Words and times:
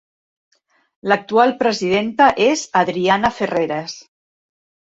L'actual 1.11 1.53
presidenta 1.59 2.31
és 2.49 2.65
Adriana 2.83 3.33
Ferreres. 3.37 3.99